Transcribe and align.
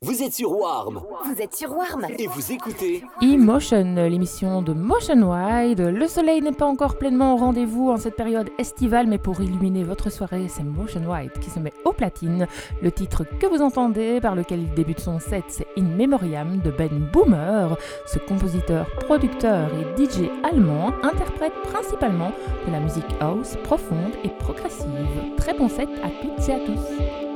Vous 0.00 0.22
êtes 0.22 0.32
sur 0.32 0.56
Warm 0.56 1.02
Vous 1.24 1.42
êtes 1.42 1.56
sur 1.56 1.76
Warm 1.76 2.06
et 2.16 2.28
vous 2.28 2.52
écoutez 2.52 3.02
E-Motion, 3.20 3.96
l'émission 3.96 4.62
de 4.62 4.72
Motion 4.72 5.28
Wide. 5.28 5.80
Le 5.80 6.06
soleil 6.06 6.40
n'est 6.40 6.52
pas 6.52 6.66
encore 6.66 6.98
pleinement 6.98 7.34
au 7.34 7.36
rendez-vous 7.36 7.90
en 7.90 7.96
cette 7.96 8.14
période 8.14 8.48
estivale, 8.58 9.08
mais 9.08 9.18
pour 9.18 9.40
illuminer 9.40 9.82
votre 9.82 10.08
soirée, 10.08 10.46
c'est 10.46 10.62
Motion 10.62 11.02
Wide 11.04 11.32
qui 11.40 11.50
se 11.50 11.58
met 11.58 11.72
au 11.84 11.92
platine. 11.92 12.46
Le 12.80 12.92
titre 12.92 13.24
que 13.24 13.46
vous 13.46 13.60
entendez, 13.60 14.20
par 14.20 14.36
lequel 14.36 14.60
il 14.60 14.72
débute 14.72 15.00
son 15.00 15.18
set, 15.18 15.42
c'est 15.48 15.66
In 15.76 15.96
Memoriam 15.96 16.60
de 16.60 16.70
Ben 16.70 17.10
Boomer. 17.12 17.76
Ce 18.06 18.20
compositeur, 18.20 18.86
producteur 19.00 19.68
et 19.74 20.00
DJ 20.00 20.30
allemand 20.48 20.92
interprète 21.02 21.54
principalement 21.64 22.30
de 22.68 22.70
la 22.70 22.78
musique 22.78 23.16
house 23.18 23.56
profonde 23.64 24.14
et 24.22 24.28
progressive. 24.28 24.86
Très 25.38 25.54
bon 25.54 25.68
set 25.68 25.88
à 26.04 26.08
toutes 26.22 26.48
et 26.48 26.52
à 26.52 26.60
tous. 26.60 27.27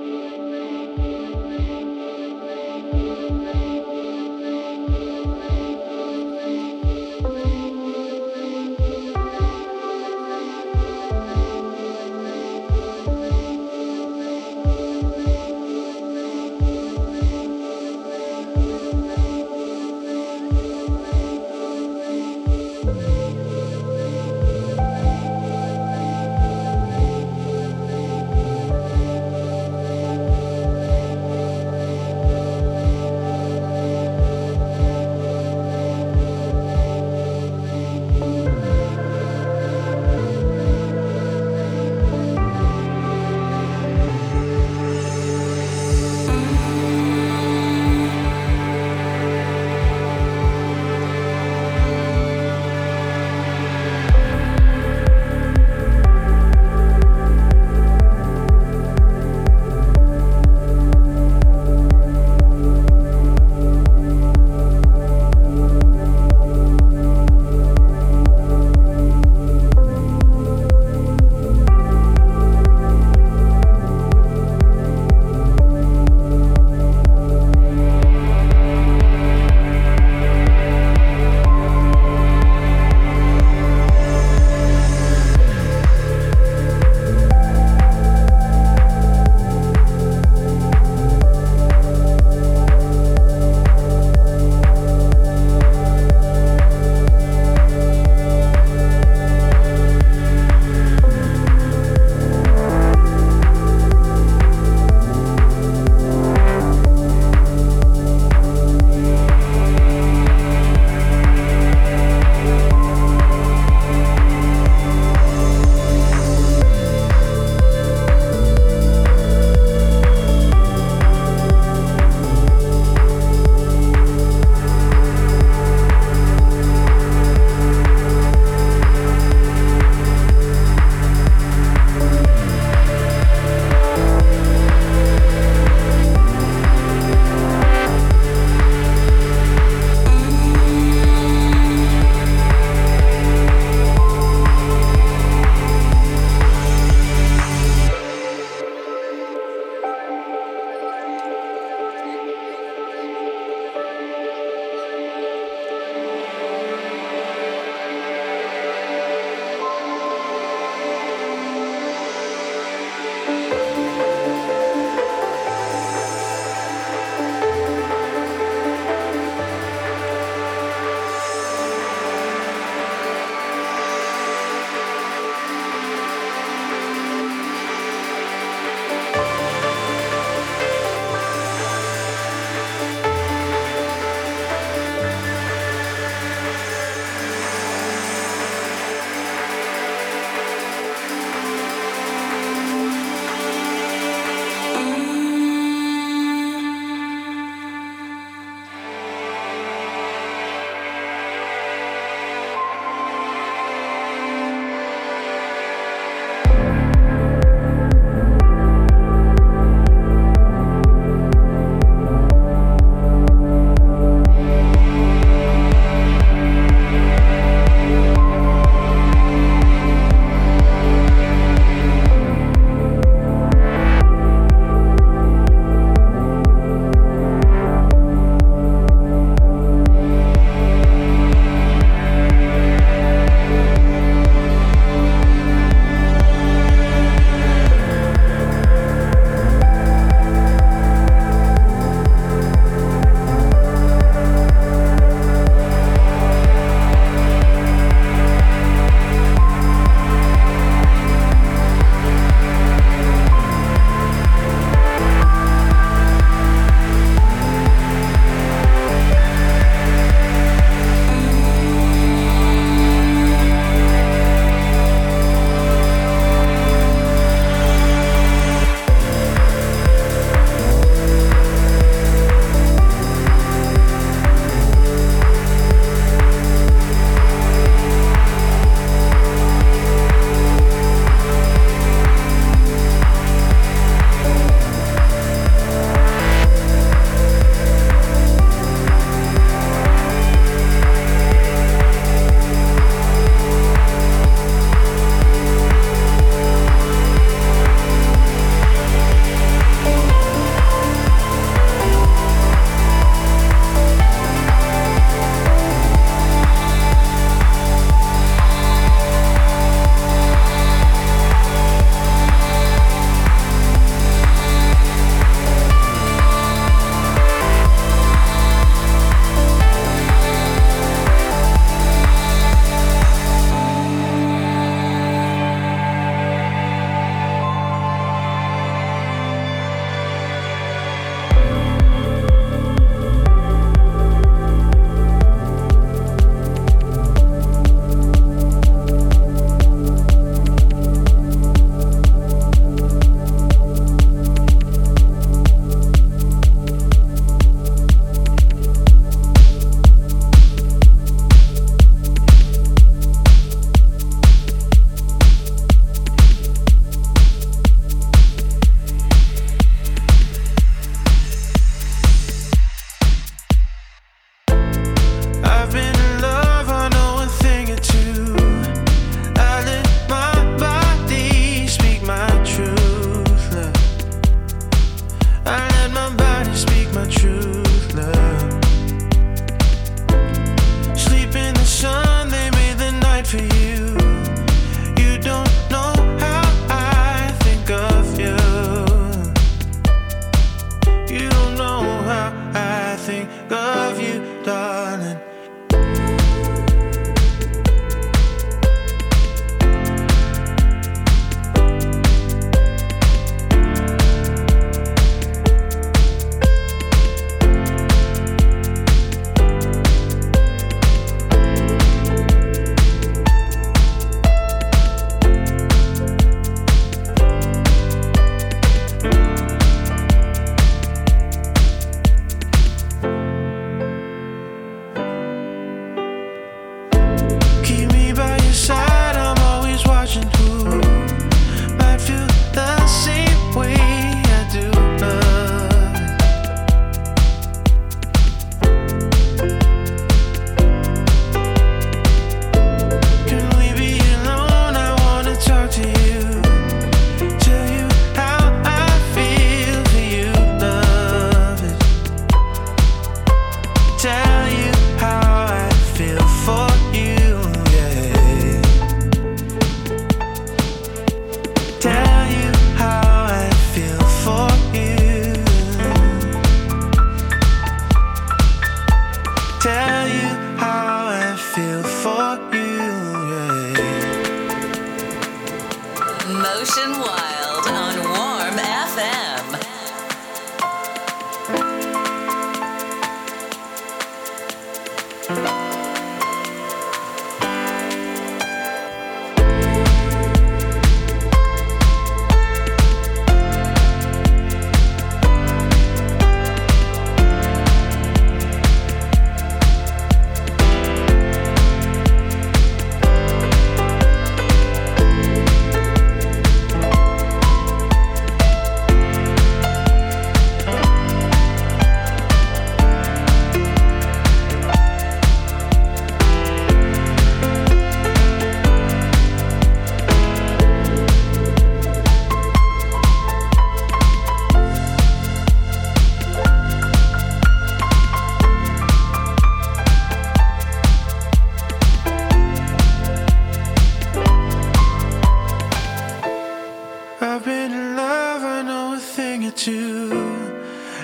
to. 539.65 540.11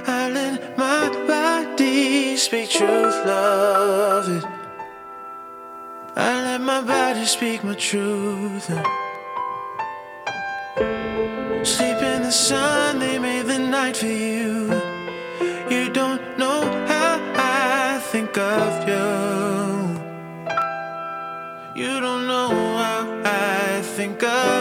I 0.07 0.29
let 0.31 0.77
my 0.77 1.09
body 1.29 2.37
speak 2.37 2.71
truth, 2.71 3.17
love 3.25 4.29
it. 4.37 4.45
I 6.17 6.43
let 6.47 6.61
my 6.61 6.81
body 6.81 7.25
speak 7.25 7.63
my 7.63 7.75
truth. 7.75 8.67
Sleep 11.75 12.01
in 12.13 12.23
the 12.29 12.33
sun, 12.33 12.99
they 12.99 13.19
made 13.19 13.47
the 13.47 13.59
night 13.59 13.97
for 13.97 14.07
you. 14.07 14.73
You 15.71 15.91
don't 15.91 16.23
know 16.37 16.61
how 16.93 17.15
I 17.37 18.01
think 18.11 18.37
of 18.37 18.71
you. 18.91 19.07
You 21.81 22.01
don't 22.01 22.27
know 22.27 22.49
how 22.83 23.05
I 23.25 23.83
think 23.97 24.21
of 24.25 24.58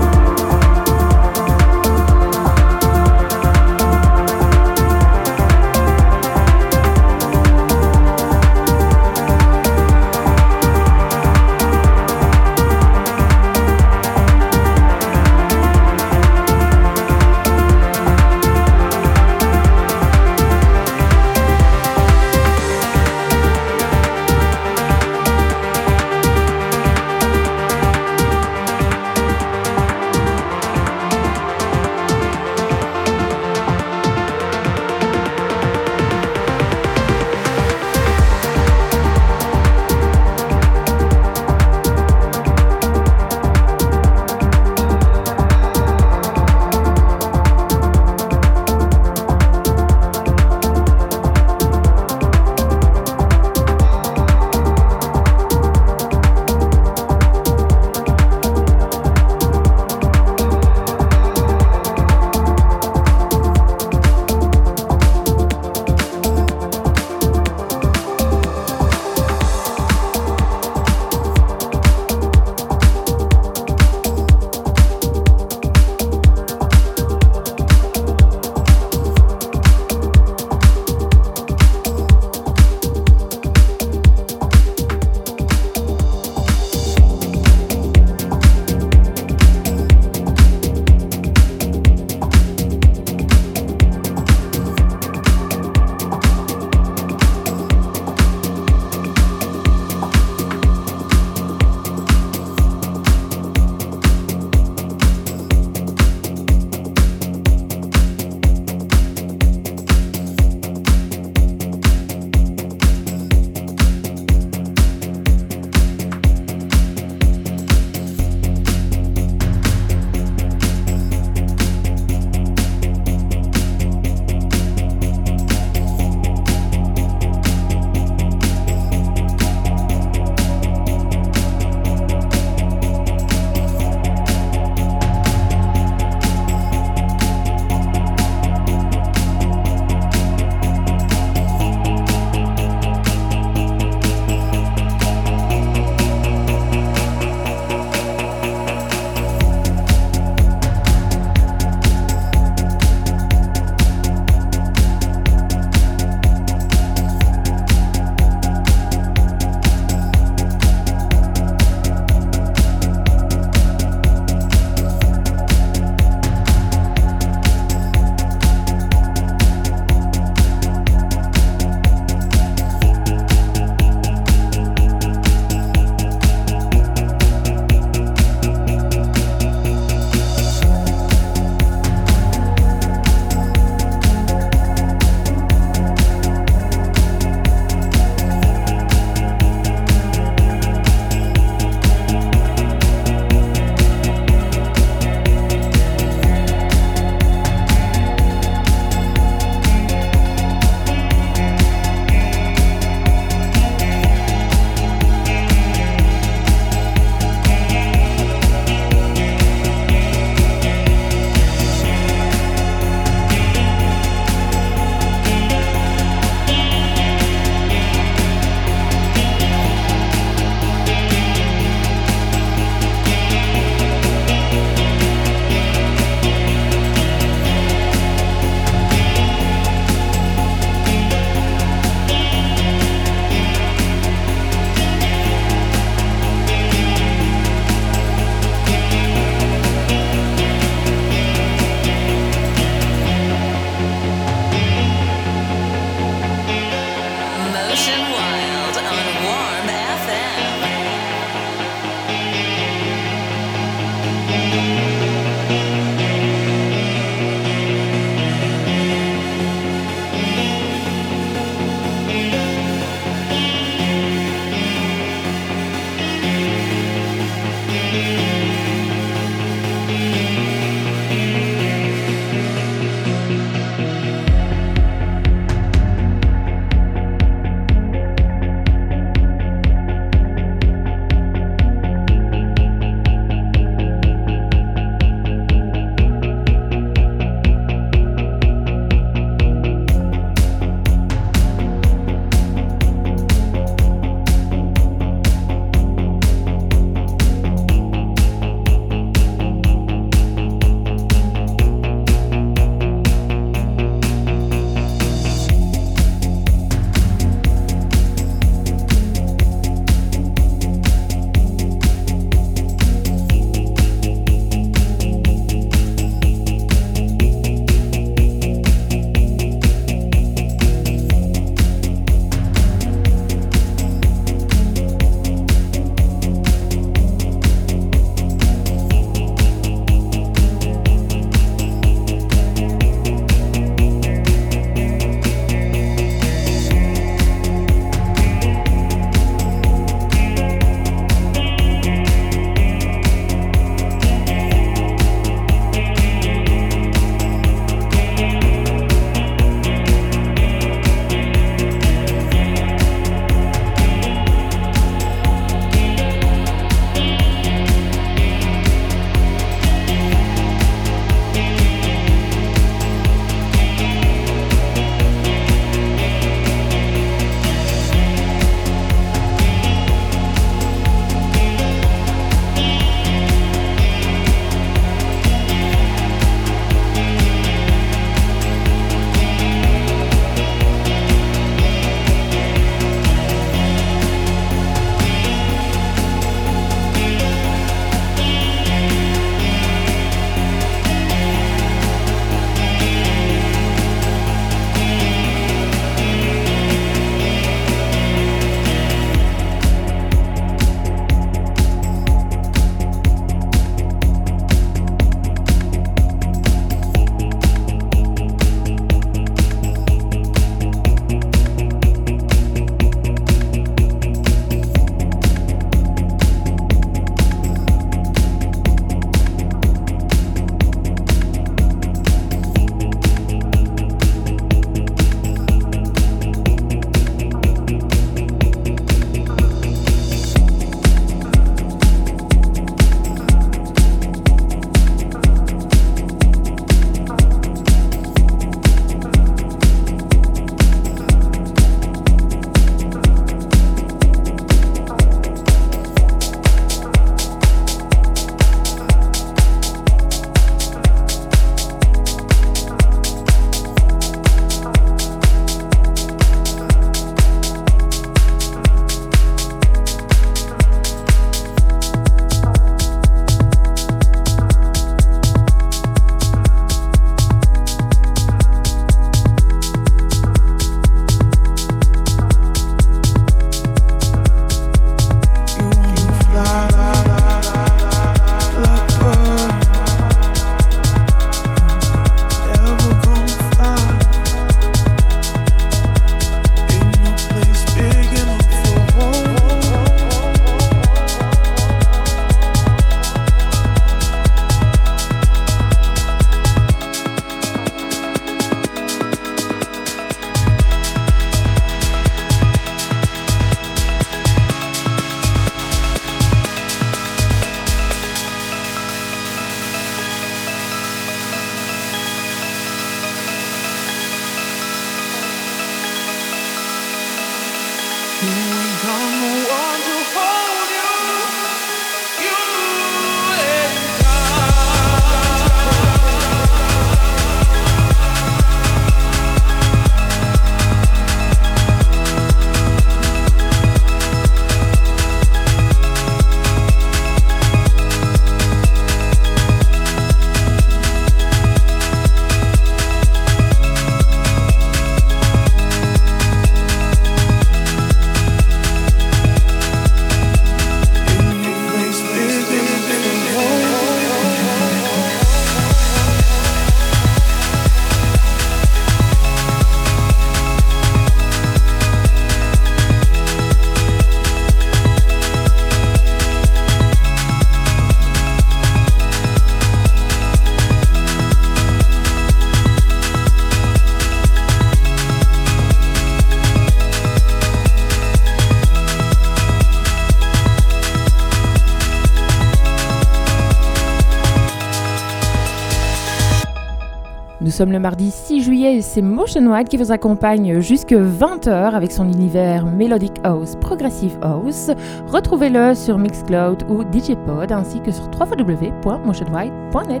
sommes 587.60 587.72
le 587.72 587.78
mardi 587.78 588.10
6 588.10 588.40
juillet 588.40 588.76
et 588.76 588.80
c'est 588.80 589.02
Motion 589.02 589.46
White 589.52 589.68
qui 589.68 589.76
vous 589.76 589.92
accompagne 589.92 590.60
jusque 590.60 590.94
20h 590.94 591.74
avec 591.74 591.92
son 591.92 592.10
univers 592.10 592.64
Melodic 592.64 593.12
House, 593.22 593.54
Progressive 593.60 594.16
House. 594.22 594.70
Retrouvez-le 595.08 595.74
sur 595.74 595.98
Mixcloud 595.98 596.64
ou 596.70 596.84
Digipod 596.84 597.52
ainsi 597.52 597.80
que 597.80 597.92
sur 597.92 598.04
www.motionwhite.net. 598.18 600.00